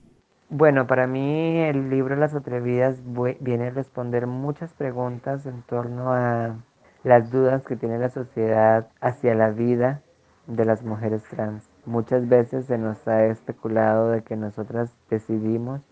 Bueno, 0.50 0.86
para 0.86 1.06
mí 1.06 1.58
el 1.58 1.88
libro 1.88 2.16
Las 2.16 2.34
Atrevidas 2.34 2.98
viene 3.40 3.68
a 3.68 3.70
responder 3.70 4.26
muchas 4.26 4.74
preguntas 4.74 5.46
en 5.46 5.62
torno 5.62 6.12
a 6.12 6.56
las 7.02 7.30
dudas 7.30 7.62
que 7.62 7.76
tiene 7.76 7.98
la 7.98 8.10
sociedad 8.10 8.88
hacia 9.00 9.34
la 9.34 9.50
vida 9.50 10.02
de 10.48 10.64
las 10.64 10.82
mujeres 10.82 11.22
trans. 11.24 11.68
Muchas 11.86 12.28
veces 12.28 12.66
se 12.66 12.78
nos 12.78 13.06
ha 13.06 13.26
especulado 13.26 14.10
de 14.10 14.22
que 14.22 14.34
nosotras 14.34 14.90
decidimos 15.08 15.82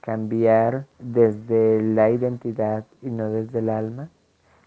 cambiar 0.00 0.86
desde 0.98 1.80
la 1.80 2.10
identidad 2.10 2.84
y 3.00 3.10
no 3.10 3.30
desde 3.30 3.60
el 3.60 3.70
alma, 3.70 4.10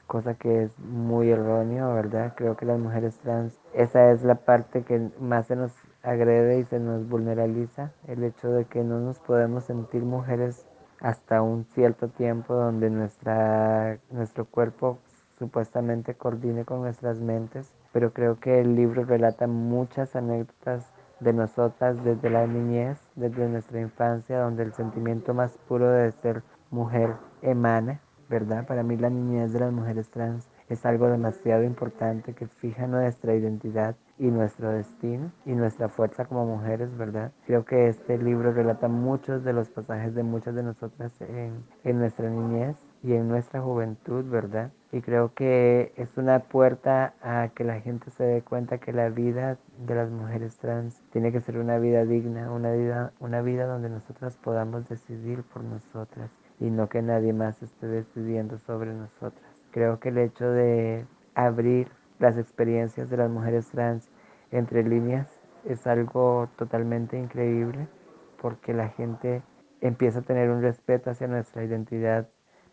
cosa 0.08 0.36
que 0.36 0.64
es 0.64 0.80
muy 0.80 1.30
erróneo, 1.30 1.94
¿verdad? 1.94 2.34
Creo 2.36 2.56
que 2.56 2.66
las 2.66 2.80
mujeres 2.80 3.18
trans, 3.18 3.54
esa 3.74 4.12
es 4.12 4.24
la 4.24 4.36
parte 4.36 4.84
que 4.84 5.10
más 5.20 5.48
se 5.48 5.58
nos 5.58 5.74
agrede 6.02 6.60
y 6.60 6.64
se 6.64 6.80
nos 6.80 7.08
vulneraliza, 7.08 7.92
el 8.08 8.24
hecho 8.24 8.50
de 8.52 8.66
que 8.66 8.84
no 8.84 9.00
nos 9.02 9.20
podemos 9.20 9.66
sentir 9.66 10.04
mujeres 10.04 10.66
hasta 11.02 11.42
un 11.42 11.66
cierto 11.74 12.08
tiempo 12.08 12.54
donde 12.54 12.90
nuestra, 12.90 14.00
nuestro 14.12 14.46
cuerpo 14.46 15.00
supuestamente 15.38 16.14
coordine 16.14 16.64
con 16.64 16.82
nuestras 16.82 17.20
mentes, 17.20 17.74
pero 17.96 18.12
creo 18.12 18.42
que 18.42 18.60
el 18.60 18.76
libro 18.76 19.06
relata 19.06 19.48
muchas 19.48 20.18
anécdotas 20.18 20.92
de 21.22 21.32
nosotras 21.32 22.04
desde 22.04 22.30
la 22.30 22.46
niñez, 22.46 23.00
desde 23.16 23.48
nuestra 23.48 23.80
infancia, 23.80 24.42
donde 24.42 24.64
el 24.64 24.74
sentimiento 24.74 25.34
más 25.34 25.58
puro 25.70 25.90
de 25.90 26.12
ser 26.12 26.44
mujer 26.72 27.14
emana, 27.42 28.02
¿verdad? 28.28 28.68
Para 28.68 28.84
mí 28.84 28.98
la 28.98 29.10
niñez 29.10 29.54
de 29.54 29.62
las 29.62 29.72
mujeres 29.72 30.10
trans 30.10 30.50
es 30.68 30.86
algo 30.86 31.08
demasiado 31.08 31.64
importante 31.64 32.34
que 32.34 32.48
fija 32.48 32.86
nuestra 32.86 33.34
identidad 33.34 33.96
y 34.18 34.26
nuestro 34.26 34.72
destino 34.72 35.32
y 35.46 35.54
nuestra 35.54 35.88
fuerza 35.88 36.26
como 36.26 36.46
mujeres, 36.46 36.98
¿verdad? 36.98 37.32
Creo 37.46 37.64
que 37.64 37.88
este 37.88 38.18
libro 38.18 38.52
relata 38.52 38.90
muchos 38.90 39.46
de 39.46 39.54
los 39.54 39.70
pasajes 39.70 40.14
de 40.14 40.24
muchas 40.24 40.54
de 40.54 40.64
nosotras 40.64 41.14
en, 41.22 41.64
en 41.86 42.00
nuestra 42.00 42.30
niñez 42.30 42.76
y 43.06 43.14
en 43.14 43.28
nuestra 43.28 43.62
juventud, 43.62 44.26
¿verdad? 44.26 44.72
Y 44.92 45.02
creo 45.02 45.32
que 45.36 45.94
es 45.96 46.18
una 46.18 46.40
puerta 46.40 47.14
a 47.22 47.50
que 47.50 47.64
la 47.64 47.80
gente 47.80 48.10
se 48.10 48.24
dé 48.24 48.42
cuenta 48.42 48.80
que 48.80 48.94
la 48.94 49.10
vida 49.10 49.60
de 49.86 49.94
las 49.94 50.10
mujeres 50.10 50.58
trans 50.58 51.04
tiene 51.12 51.32
que 51.32 51.40
ser 51.40 51.60
una 51.60 51.78
vida 51.78 52.04
digna, 52.04 52.52
una 52.52 52.72
vida, 52.72 53.14
una 53.20 53.44
vida 53.44 53.68
donde 53.68 53.90
nosotras 53.90 54.38
podamos 54.38 54.90
decidir 54.90 55.44
por 55.44 55.64
nosotras 55.64 56.32
y 56.60 56.72
no 56.72 56.90
que 56.90 57.04
nadie 57.04 57.32
más 57.32 57.62
esté 57.62 57.86
decidiendo 57.86 58.58
sobre 58.58 58.92
nosotras. 58.92 59.46
Creo 59.70 60.00
que 60.00 60.10
el 60.10 60.18
hecho 60.18 60.50
de 60.50 61.06
abrir 61.36 61.90
las 62.18 62.40
experiencias 62.40 63.08
de 63.08 63.18
las 63.18 63.30
mujeres 63.30 63.68
trans 63.70 64.10
entre 64.50 64.84
líneas 64.84 65.28
es 65.64 65.86
algo 65.86 66.50
totalmente 66.56 67.20
increíble 67.20 67.88
porque 68.42 68.74
la 68.74 68.90
gente 68.90 69.44
empieza 69.82 70.20
a 70.20 70.24
tener 70.24 70.50
un 70.50 70.64
respeto 70.64 71.12
hacia 71.12 71.28
nuestra 71.28 71.64
identidad 71.64 72.28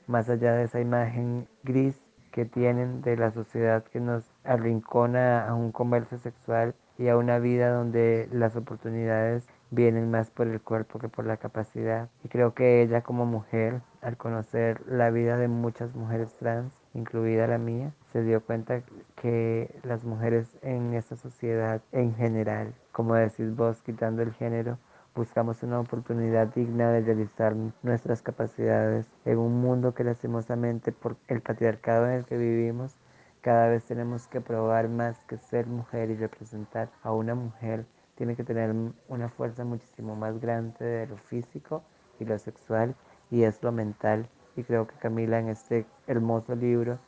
más 0.06 0.28
allá 0.28 0.52
de 0.54 0.64
esa 0.64 0.80
imagen 0.80 1.48
gris 1.62 2.00
que 2.32 2.44
tienen 2.44 3.02
de 3.02 3.16
la 3.16 3.30
sociedad 3.30 3.84
que 3.84 4.00
nos 4.00 4.24
arrincona 4.44 5.46
a 5.46 5.54
un 5.54 5.70
comercio 5.70 6.18
sexual 6.18 6.74
y 6.98 7.08
a 7.08 7.16
una 7.16 7.38
vida 7.38 7.70
donde 7.70 8.28
las 8.32 8.56
oportunidades 8.56 9.46
vienen 9.70 10.10
más 10.10 10.30
por 10.30 10.46
el 10.46 10.60
cuerpo 10.60 10.98
que 10.98 11.08
por 11.08 11.26
la 11.26 11.36
capacidad. 11.36 12.08
Y 12.24 12.28
creo 12.28 12.54
que 12.54 12.82
ella 12.82 13.02
como 13.02 13.26
mujer, 13.26 13.80
al 14.02 14.16
conocer 14.16 14.82
la 14.86 15.10
vida 15.10 15.36
de 15.36 15.48
muchas 15.48 15.94
mujeres 15.94 16.34
trans, 16.38 16.72
incluida 16.94 17.46
la 17.46 17.58
mía, 17.58 17.92
se 18.12 18.22
dio 18.22 18.42
cuenta 18.42 18.82
que 19.16 19.74
las 19.82 20.04
mujeres 20.04 20.58
en 20.62 20.94
esta 20.94 21.16
sociedad 21.16 21.80
en 21.92 22.14
general, 22.14 22.74
como 22.92 23.14
decís 23.14 23.54
vos, 23.56 23.80
quitando 23.82 24.22
el 24.22 24.32
género, 24.32 24.78
buscamos 25.14 25.62
una 25.62 25.80
oportunidad 25.80 26.48
digna 26.48 26.90
de 26.90 27.02
realizar 27.02 27.54
nuestras 27.82 28.22
capacidades 28.22 29.06
en 29.24 29.38
un 29.38 29.60
mundo 29.60 29.94
que 29.94 30.04
lastimosamente 30.04 30.92
por 30.92 31.16
el 31.28 31.40
patriarcado 31.40 32.06
en 32.06 32.12
el 32.14 32.24
que 32.24 32.38
vivimos 32.38 32.96
cada 33.42 33.68
vez 33.68 33.84
tenemos 33.84 34.28
que 34.28 34.40
probar 34.40 34.88
más 34.88 35.18
que 35.24 35.36
ser 35.36 35.66
mujer 35.66 36.10
y 36.10 36.14
representar 36.14 36.88
a 37.02 37.12
una 37.12 37.34
mujer 37.34 37.84
tiene 38.14 38.36
que 38.36 38.44
tener 38.44 38.72
una 39.08 39.28
fuerza 39.28 39.64
muchísimo 39.64 40.14
más 40.14 40.40
grande 40.40 40.84
de 40.84 41.06
lo 41.08 41.16
físico 41.16 41.82
y 42.20 42.24
lo 42.24 42.38
sexual 42.38 42.94
y 43.32 43.42
es 43.42 43.60
lo 43.64 43.72
mental. 43.72 44.28
Y 44.54 44.62
creo 44.62 44.86
que 44.86 44.94
Camila 44.94 45.40
en 45.40 45.48
este 45.48 45.86
hermoso 46.06 46.54
libro 46.54 47.00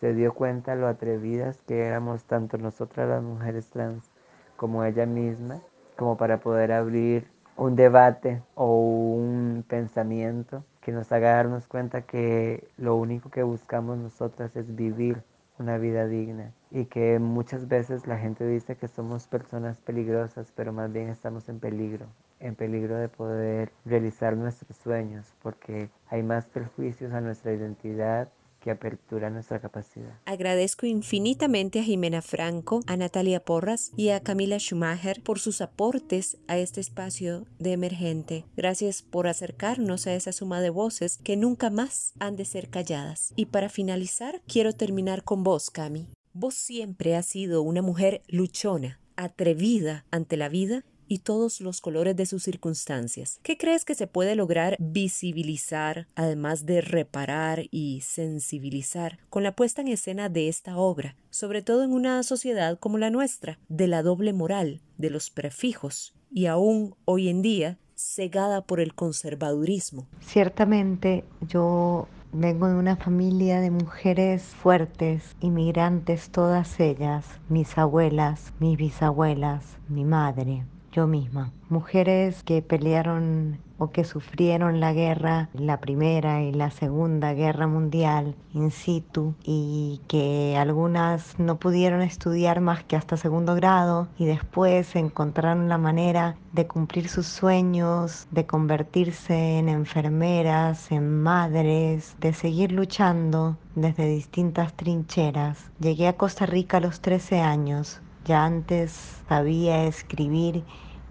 se 0.00 0.14
dio 0.14 0.32
cuenta 0.32 0.74
lo 0.74 0.86
atrevidas 0.86 1.60
que 1.66 1.84
éramos 1.84 2.24
tanto 2.24 2.56
nosotras 2.56 3.08
las 3.08 3.22
mujeres 3.22 3.68
trans 3.68 4.10
como 4.56 4.84
ella 4.84 5.04
misma 5.04 5.60
como 5.98 6.16
para 6.16 6.38
poder 6.38 6.70
abrir 6.70 7.26
un 7.56 7.74
debate 7.74 8.40
o 8.54 8.80
un 8.80 9.64
pensamiento 9.66 10.64
que 10.80 10.92
nos 10.92 11.10
haga 11.10 11.32
darnos 11.32 11.66
cuenta 11.66 12.02
que 12.02 12.68
lo 12.76 12.94
único 12.94 13.30
que 13.30 13.42
buscamos 13.42 13.98
nosotras 13.98 14.54
es 14.54 14.76
vivir 14.76 15.20
una 15.58 15.76
vida 15.76 16.06
digna 16.06 16.52
y 16.70 16.84
que 16.84 17.18
muchas 17.18 17.66
veces 17.66 18.06
la 18.06 18.16
gente 18.16 18.46
dice 18.46 18.76
que 18.76 18.86
somos 18.86 19.26
personas 19.26 19.78
peligrosas, 19.78 20.52
pero 20.54 20.72
más 20.72 20.92
bien 20.92 21.08
estamos 21.08 21.48
en 21.48 21.58
peligro, 21.58 22.06
en 22.38 22.54
peligro 22.54 22.96
de 22.96 23.08
poder 23.08 23.72
realizar 23.84 24.36
nuestros 24.36 24.76
sueños, 24.76 25.34
porque 25.42 25.90
hay 26.10 26.22
más 26.22 26.46
perjuicios 26.46 27.12
a 27.12 27.20
nuestra 27.20 27.52
identidad 27.52 28.28
que 28.60 28.70
apertura 28.70 29.30
nuestra 29.30 29.60
capacidad. 29.60 30.18
Agradezco 30.24 30.86
infinitamente 30.86 31.80
a 31.80 31.82
Jimena 31.82 32.22
Franco, 32.22 32.80
a 32.86 32.96
Natalia 32.96 33.40
Porras 33.40 33.92
y 33.96 34.10
a 34.10 34.20
Camila 34.20 34.58
Schumacher 34.58 35.22
por 35.22 35.38
sus 35.38 35.60
aportes 35.60 36.38
a 36.48 36.58
este 36.58 36.80
espacio 36.80 37.46
de 37.58 37.72
emergente. 37.72 38.44
Gracias 38.56 39.02
por 39.02 39.26
acercarnos 39.26 40.06
a 40.06 40.14
esa 40.14 40.32
suma 40.32 40.60
de 40.60 40.70
voces 40.70 41.18
que 41.18 41.36
nunca 41.36 41.70
más 41.70 42.14
han 42.18 42.36
de 42.36 42.44
ser 42.44 42.68
calladas. 42.68 43.32
Y 43.36 43.46
para 43.46 43.68
finalizar, 43.68 44.42
quiero 44.46 44.72
terminar 44.72 45.24
con 45.24 45.44
vos, 45.44 45.70
Cami. 45.70 46.08
Vos 46.32 46.54
siempre 46.54 47.16
has 47.16 47.26
sido 47.26 47.62
una 47.62 47.82
mujer 47.82 48.22
luchona, 48.28 49.00
atrevida 49.16 50.04
ante 50.10 50.36
la 50.36 50.48
vida 50.48 50.84
y 51.08 51.20
todos 51.20 51.60
los 51.60 51.80
colores 51.80 52.14
de 52.16 52.26
sus 52.26 52.42
circunstancias. 52.42 53.40
¿Qué 53.42 53.56
crees 53.56 53.84
que 53.84 53.94
se 53.94 54.06
puede 54.06 54.36
lograr 54.36 54.76
visibilizar, 54.78 56.06
además 56.14 56.66
de 56.66 56.80
reparar 56.80 57.64
y 57.70 58.02
sensibilizar, 58.02 59.18
con 59.30 59.42
la 59.42 59.56
puesta 59.56 59.80
en 59.80 59.88
escena 59.88 60.28
de 60.28 60.48
esta 60.48 60.76
obra, 60.76 61.16
sobre 61.30 61.62
todo 61.62 61.82
en 61.82 61.92
una 61.92 62.22
sociedad 62.22 62.78
como 62.78 62.98
la 62.98 63.10
nuestra, 63.10 63.58
de 63.68 63.86
la 63.88 64.02
doble 64.02 64.32
moral, 64.32 64.82
de 64.96 65.10
los 65.10 65.30
prefijos, 65.30 66.14
y 66.30 66.46
aún 66.46 66.94
hoy 67.04 67.28
en 67.28 67.42
día 67.42 67.78
cegada 67.94 68.60
por 68.66 68.80
el 68.80 68.94
conservadurismo? 68.94 70.06
Ciertamente 70.20 71.24
yo 71.48 72.06
Vengo 72.32 72.68
de 72.68 72.74
una 72.74 72.94
familia 72.94 73.58
de 73.58 73.70
mujeres 73.70 74.42
fuertes, 74.42 75.34
inmigrantes 75.40 76.28
todas 76.28 76.78
ellas, 76.78 77.24
mis 77.48 77.78
abuelas, 77.78 78.52
mis 78.60 78.76
bisabuelas, 78.76 79.78
mi 79.88 80.04
madre 80.04 80.66
yo 80.98 81.06
misma. 81.06 81.52
Mujeres 81.68 82.42
que 82.42 82.60
pelearon 82.60 83.60
o 83.78 83.92
que 83.92 84.02
sufrieron 84.02 84.80
la 84.80 84.92
guerra, 84.92 85.48
la 85.52 85.78
primera 85.78 86.42
y 86.42 86.50
la 86.50 86.72
segunda 86.72 87.34
guerra 87.34 87.68
mundial 87.68 88.34
in 88.52 88.72
situ 88.72 89.36
y 89.44 90.00
que 90.08 90.56
algunas 90.58 91.38
no 91.38 91.60
pudieron 91.60 92.02
estudiar 92.02 92.60
más 92.60 92.82
que 92.82 92.96
hasta 92.96 93.16
segundo 93.16 93.54
grado 93.54 94.08
y 94.18 94.24
después 94.24 94.96
encontraron 94.96 95.68
la 95.68 95.78
manera 95.78 96.36
de 96.52 96.66
cumplir 96.66 97.08
sus 97.08 97.26
sueños, 97.26 98.26
de 98.32 98.44
convertirse 98.44 99.58
en 99.58 99.68
enfermeras, 99.68 100.90
en 100.90 101.22
madres, 101.22 102.16
de 102.18 102.32
seguir 102.32 102.72
luchando 102.72 103.56
desde 103.76 104.08
distintas 104.08 104.74
trincheras. 104.74 105.70
Llegué 105.78 106.08
a 106.08 106.16
Costa 106.16 106.44
Rica 106.44 106.78
a 106.78 106.80
los 106.80 107.00
13 107.00 107.40
años. 107.40 108.00
Ya 108.24 108.44
antes 108.44 109.22
sabía 109.28 109.84
escribir 109.84 110.64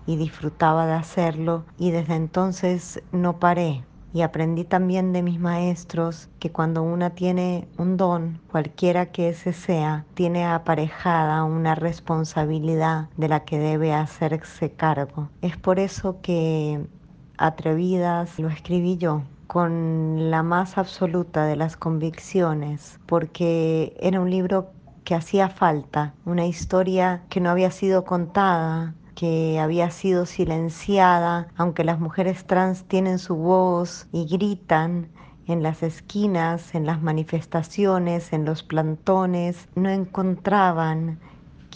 y 0.07 0.15
disfrutaba 0.15 0.87
de 0.87 0.93
hacerlo 0.93 1.65
y 1.77 1.91
desde 1.91 2.15
entonces 2.15 3.03
no 3.11 3.37
paré. 3.39 3.83
Y 4.13 4.21
aprendí 4.21 4.63
también 4.63 5.13
de 5.13 5.21
mis 5.21 5.39
maestros 5.39 6.29
que 6.39 6.51
cuando 6.51 6.81
una 6.81 7.11
tiene 7.11 7.67
un 7.77 7.97
don, 7.97 8.39
cualquiera 8.49 9.07
que 9.11 9.29
ese 9.29 9.53
sea, 9.53 10.05
tiene 10.15 10.45
aparejada 10.45 11.43
una 11.43 11.75
responsabilidad 11.75 13.09
de 13.17 13.27
la 13.27 13.41
que 13.41 13.59
debe 13.59 13.93
hacerse 13.93 14.71
cargo. 14.71 15.29
Es 15.41 15.57
por 15.57 15.77
eso 15.77 16.19
que 16.21 16.87
Atrevidas 17.37 18.39
lo 18.39 18.49
escribí 18.49 18.97
yo 18.97 19.21
con 19.45 20.31
la 20.31 20.41
más 20.41 20.77
absoluta 20.77 21.45
de 21.45 21.55
las 21.55 21.77
convicciones, 21.77 22.99
porque 23.05 23.95
era 23.99 24.19
un 24.19 24.31
libro 24.31 24.71
que 25.03 25.15
hacía 25.15 25.47
falta, 25.47 26.13
una 26.25 26.45
historia 26.47 27.21
que 27.29 27.39
no 27.39 27.49
había 27.49 27.71
sido 27.71 28.03
contada, 28.03 28.95
que 29.17 29.59
había 29.59 29.89
sido 29.89 30.27
silenciada, 30.27 31.47
aunque 31.57 31.83
las 31.83 31.99
mujeres 31.99 32.45
trans 32.45 32.83
tienen 32.83 33.17
su 33.17 33.35
voz 33.35 34.07
y 34.11 34.27
gritan 34.27 35.09
en 35.47 35.63
las 35.63 35.81
esquinas, 35.81 36.75
en 36.75 36.85
las 36.85 37.01
manifestaciones, 37.01 38.31
en 38.31 38.45
los 38.45 38.61
plantones, 38.61 39.69
no 39.73 39.89
encontraban 39.89 41.19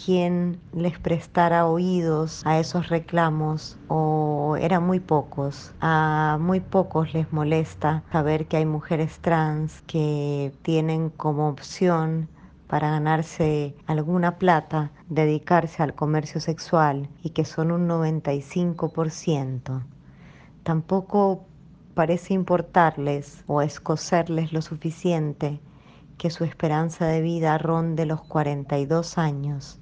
quien 0.06 0.60
les 0.72 1.00
prestara 1.00 1.66
oídos 1.66 2.46
a 2.46 2.60
esos 2.60 2.90
reclamos 2.90 3.76
o 3.88 4.56
eran 4.60 4.86
muy 4.86 5.00
pocos. 5.00 5.74
A 5.82 6.38
muy 6.40 6.60
pocos 6.60 7.12
les 7.16 7.34
molesta 7.34 8.04
saber 8.12 8.46
que 8.46 8.58
hay 8.58 8.66
mujeres 8.68 9.18
trans 9.18 9.82
que 9.88 10.54
tienen 10.62 11.10
como 11.10 11.50
opción 11.50 12.30
para 12.72 12.92
ganarse 12.92 13.76
alguna 13.86 14.38
plata, 14.38 14.92
dedicarse 15.10 15.84
al 15.84 15.94
comercio 15.94 16.40
sexual 16.40 17.10
y 17.22 17.32
que 17.32 17.44
son 17.44 17.70
un 17.70 17.90
95%. 17.90 19.84
Tampoco 20.64 21.44
parece 21.96 22.34
importarles 22.34 23.44
o 23.46 23.62
escocerles 23.62 24.54
lo 24.54 24.62
suficiente 24.62 25.60
que 26.18 26.30
su 26.30 26.46
esperanza 26.46 27.08
de 27.08 27.20
vida 27.20 27.58
ronde 27.58 28.06
los 28.06 28.22
42 28.22 29.18
años 29.18 29.82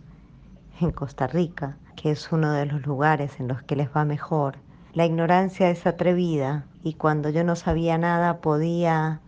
en 0.81 0.89
Costa 0.89 1.27
Rica, 1.27 1.77
que 1.95 2.09
es 2.09 2.31
uno 2.31 2.53
de 2.53 2.65
los 2.65 2.87
lugares 2.87 3.39
en 3.39 3.49
los 3.49 3.61
que 3.61 3.75
les 3.75 3.89
va 3.95 4.03
mejor. 4.03 4.57
La 4.93 5.05
ignorancia 5.05 5.69
es 5.69 5.85
atrevida 5.85 6.65
y 6.81 6.95
cuando 6.95 7.29
yo 7.29 7.43
no 7.43 7.55
sabía 7.55 7.99
nada 7.99 8.41
podía 8.41 9.21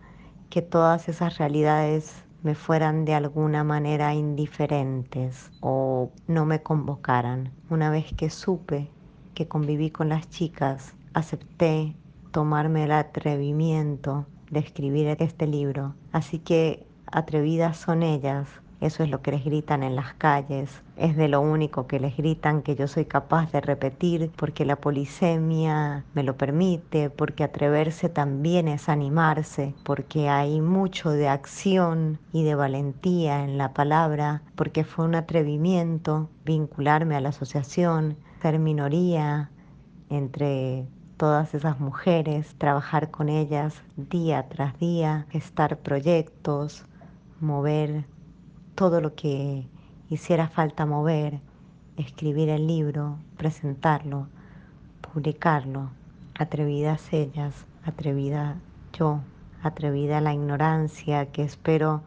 que 0.50 0.62
todas 0.62 1.08
esas 1.08 1.38
realidades 1.38 2.24
me 2.42 2.54
fueran 2.54 3.04
de 3.04 3.14
alguna 3.14 3.64
manera 3.64 4.14
indiferentes 4.14 5.50
o 5.60 6.10
no 6.26 6.44
me 6.44 6.62
convocaran. 6.62 7.52
Una 7.70 7.90
vez 7.90 8.12
que 8.16 8.30
supe 8.30 8.88
que 9.34 9.48
conviví 9.48 9.90
con 9.90 10.08
las 10.08 10.28
chicas, 10.28 10.94
acepté 11.14 11.94
tomarme 12.32 12.84
el 12.84 12.92
atrevimiento 12.92 14.26
de 14.50 14.60
escribir 14.60 15.16
este 15.20 15.46
libro. 15.46 15.94
Así 16.12 16.38
que 16.38 16.86
atrevidas 17.06 17.76
son 17.76 18.02
ellas 18.02 18.48
eso 18.82 19.04
es 19.04 19.10
lo 19.10 19.22
que 19.22 19.30
les 19.30 19.44
gritan 19.44 19.84
en 19.84 19.94
las 19.94 20.12
calles, 20.14 20.82
es 20.96 21.16
de 21.16 21.28
lo 21.28 21.40
único 21.40 21.86
que 21.86 22.00
les 22.00 22.16
gritan 22.16 22.62
que 22.62 22.74
yo 22.74 22.88
soy 22.88 23.04
capaz 23.04 23.52
de 23.52 23.60
repetir 23.60 24.32
porque 24.34 24.64
la 24.64 24.74
polisemia 24.74 26.04
me 26.14 26.24
lo 26.24 26.36
permite, 26.36 27.08
porque 27.08 27.44
atreverse 27.44 28.08
también 28.08 28.66
es 28.66 28.88
animarse, 28.88 29.72
porque 29.84 30.28
hay 30.28 30.60
mucho 30.60 31.10
de 31.10 31.28
acción 31.28 32.18
y 32.32 32.42
de 32.42 32.56
valentía 32.56 33.44
en 33.44 33.56
la 33.56 33.72
palabra, 33.72 34.42
porque 34.56 34.82
fue 34.82 35.04
un 35.04 35.14
atrevimiento 35.14 36.28
vincularme 36.44 37.14
a 37.14 37.20
la 37.20 37.28
asociación, 37.28 38.16
ser 38.40 38.58
minoría 38.58 39.48
entre 40.10 40.88
todas 41.18 41.54
esas 41.54 41.78
mujeres, 41.78 42.56
trabajar 42.58 43.12
con 43.12 43.28
ellas 43.28 43.80
día 43.96 44.48
tras 44.48 44.76
día, 44.80 45.24
gestar 45.30 45.78
proyectos, 45.78 46.84
mover 47.40 48.06
todo 48.74 49.00
lo 49.00 49.14
que 49.14 49.66
hiciera 50.08 50.48
falta 50.48 50.86
mover, 50.86 51.40
escribir 51.96 52.48
el 52.48 52.66
libro, 52.66 53.18
presentarlo, 53.36 54.28
publicarlo, 55.00 55.90
atrevidas 56.38 57.12
ellas, 57.12 57.66
atrevida 57.84 58.56
yo, 58.92 59.20
atrevida 59.62 60.20
la 60.20 60.34
ignorancia 60.34 61.26
que 61.26 61.42
espero 61.42 62.02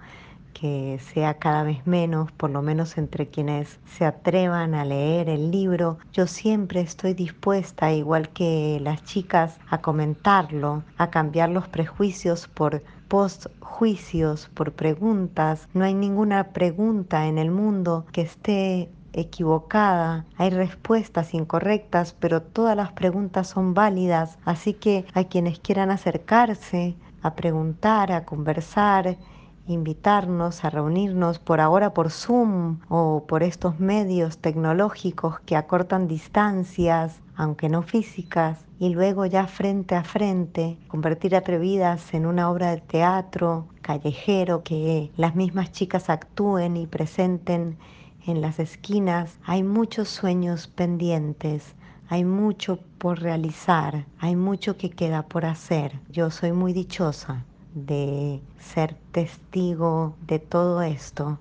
que 0.59 0.99
sea 1.11 1.33
cada 1.35 1.63
vez 1.63 1.85
menos, 1.85 2.31
por 2.31 2.49
lo 2.49 2.61
menos 2.61 2.97
entre 2.97 3.27
quienes 3.27 3.77
se 3.85 4.05
atrevan 4.05 4.73
a 4.73 4.85
leer 4.85 5.27
el 5.27 5.51
libro. 5.51 5.97
Yo 6.13 6.27
siempre 6.27 6.79
estoy 6.79 7.13
dispuesta, 7.13 7.91
igual 7.91 8.29
que 8.29 8.79
las 8.81 9.03
chicas, 9.03 9.59
a 9.69 9.81
comentarlo, 9.81 10.83
a 10.97 11.09
cambiar 11.09 11.49
los 11.49 11.67
prejuicios 11.67 12.47
por 12.47 12.81
post-juicios, 13.09 14.49
por 14.53 14.71
preguntas. 14.71 15.67
No 15.73 15.83
hay 15.83 15.93
ninguna 15.93 16.53
pregunta 16.53 17.27
en 17.27 17.37
el 17.37 17.51
mundo 17.51 18.05
que 18.13 18.21
esté 18.21 18.89
equivocada, 19.11 20.25
hay 20.37 20.49
respuestas 20.49 21.33
incorrectas, 21.33 22.13
pero 22.13 22.41
todas 22.41 22.75
las 22.75 22.91
preguntas 22.93 23.47
son 23.47 23.73
válidas, 23.73 24.37
así 24.45 24.73
que 24.73 25.05
a 25.13 25.25
quienes 25.25 25.59
quieran 25.59 25.91
acercarse 25.91 26.95
a 27.21 27.33
preguntar, 27.33 28.11
a 28.11 28.23
conversar, 28.23 29.17
invitarnos 29.67 30.63
a 30.63 30.69
reunirnos 30.69 31.39
por 31.39 31.59
ahora 31.59 31.93
por 31.93 32.11
Zoom 32.11 32.79
o 32.87 33.25
por 33.27 33.41
estos 33.41 33.79
medios 33.79 34.37
tecnológicos 34.37 35.39
que 35.41 35.55
acortan 35.55 36.07
distancias, 36.07 37.19
aunque 37.35 37.69
no 37.69 37.81
físicas, 37.81 38.65
y 38.79 38.89
luego 38.89 39.25
ya 39.25 39.47
frente 39.47 39.95
a 39.95 40.03
frente, 40.03 40.77
convertir 40.87 41.35
atrevidas 41.35 42.13
en 42.13 42.25
una 42.25 42.49
obra 42.49 42.71
de 42.71 42.81
teatro 42.81 43.67
callejero 43.81 44.63
que 44.63 45.11
las 45.17 45.35
mismas 45.35 45.71
chicas 45.71 46.09
actúen 46.09 46.77
y 46.77 46.85
presenten 46.85 47.77
en 48.27 48.41
las 48.41 48.59
esquinas. 48.59 49.37
Hay 49.45 49.63
muchos 49.63 50.09
sueños 50.09 50.67
pendientes, 50.67 51.75
hay 52.09 52.25
mucho 52.25 52.79
por 52.97 53.19
realizar, 53.19 54.05
hay 54.19 54.35
mucho 54.35 54.77
que 54.77 54.91
queda 54.91 55.23
por 55.23 55.45
hacer. 55.45 55.99
Yo 56.09 56.29
soy 56.29 56.51
muy 56.51 56.73
dichosa 56.73 57.45
de 57.75 58.41
ser 58.57 58.95
testigo 59.11 60.15
de 60.25 60.39
todo 60.39 60.81
esto, 60.81 61.37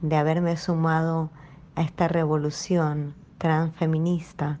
de 0.00 0.16
haberme 0.16 0.56
sumado 0.56 1.30
a 1.74 1.82
esta 1.82 2.06
revolución 2.06 3.14
transfeminista, 3.38 4.60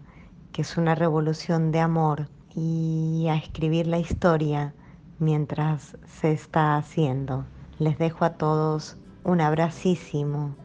que 0.50 0.62
es 0.62 0.76
una 0.76 0.96
revolución 0.96 1.70
de 1.70 1.78
amor, 1.78 2.28
y 2.54 3.28
a 3.30 3.36
escribir 3.36 3.86
la 3.86 3.98
historia 3.98 4.74
mientras 5.20 5.96
se 6.06 6.32
está 6.32 6.76
haciendo. 6.76 7.44
Les 7.78 7.98
dejo 7.98 8.24
a 8.24 8.34
todos 8.34 8.96
un 9.22 9.40
abracísimo 9.40 10.56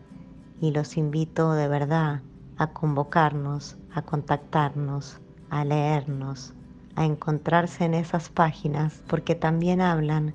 y 0.60 0.72
los 0.72 0.98
invito 0.98 1.54
de 1.54 1.68
verdad 1.68 2.22
a 2.58 2.68
convocarnos, 2.68 3.78
a 3.94 4.02
contactarnos, 4.02 5.20
a 5.52 5.64
leernos, 5.64 6.56
a 6.96 7.06
encontrarse 7.06 7.86
en 7.86 7.94
esas 7.94 8.30
páginas, 8.30 9.04
porque 9.08 9.36
también 9.36 9.82
hablan 9.82 10.34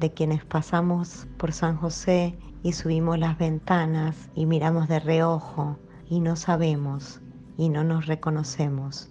de 0.00 0.12
quienes 0.12 0.44
pasamos 0.44 1.26
por 1.36 1.52
San 1.52 1.76
José 1.76 2.34
y 2.62 2.72
subimos 2.72 3.18
las 3.18 3.38
ventanas 3.38 4.16
y 4.34 4.46
miramos 4.46 4.88
de 4.88 5.00
reojo 5.00 5.78
y 6.08 6.20
no 6.20 6.36
sabemos 6.36 7.20
y 7.56 7.68
no 7.68 7.84
nos 7.84 8.06
reconocemos 8.06 9.08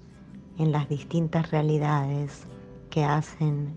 en 0.57 0.71
las 0.71 0.87
distintas 0.89 1.51
realidades 1.51 2.43
que 2.89 3.03
hacen 3.03 3.75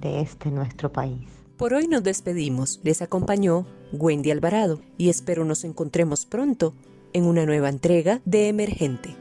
de 0.00 0.20
este 0.20 0.50
nuestro 0.50 0.92
país. 0.92 1.28
Por 1.56 1.72
hoy 1.72 1.86
nos 1.86 2.02
despedimos. 2.02 2.80
Les 2.82 3.00
acompañó 3.00 3.64
Wendy 3.92 4.30
Alvarado 4.30 4.80
y 4.98 5.08
espero 5.08 5.44
nos 5.44 5.64
encontremos 5.64 6.26
pronto 6.26 6.74
en 7.12 7.26
una 7.26 7.46
nueva 7.46 7.68
entrega 7.68 8.20
de 8.24 8.48
Emergente. 8.48 9.16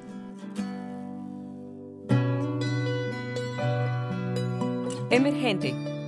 Emergente, 5.11 5.75